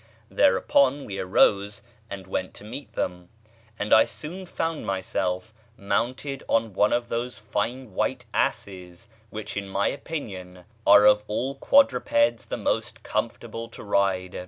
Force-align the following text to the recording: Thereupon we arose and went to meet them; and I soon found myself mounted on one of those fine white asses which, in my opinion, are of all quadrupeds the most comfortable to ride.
Thereupon 0.31 1.05
we 1.05 1.19
arose 1.19 1.83
and 2.09 2.25
went 2.25 2.55
to 2.55 2.63
meet 2.63 2.93
them; 2.93 3.29
and 3.77 3.93
I 3.93 4.05
soon 4.05 4.47
found 4.47 4.83
myself 4.83 5.53
mounted 5.77 6.41
on 6.49 6.73
one 6.73 6.91
of 6.91 7.09
those 7.09 7.37
fine 7.37 7.93
white 7.93 8.25
asses 8.33 9.07
which, 9.29 9.55
in 9.55 9.69
my 9.69 9.89
opinion, 9.89 10.65
are 10.87 11.05
of 11.05 11.21
all 11.27 11.53
quadrupeds 11.53 12.47
the 12.47 12.57
most 12.57 13.03
comfortable 13.03 13.67
to 13.69 13.83
ride. 13.83 14.39